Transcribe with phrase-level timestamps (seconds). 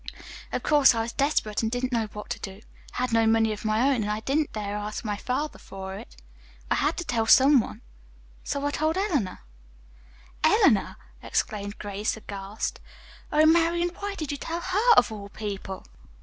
[0.51, 2.61] "Of course, I was desperate and didn't know what to do.
[2.95, 5.93] I had no money of my own, and I didn't dare ask my father for
[5.93, 6.15] it.
[6.71, 7.83] I had to tell some one,
[8.43, 9.41] so I told Eleanor."
[10.43, 12.79] "Eleanor!" exclaimed Grace aghast.
[13.31, 15.85] "Oh, Marian, why did you tell her of all people."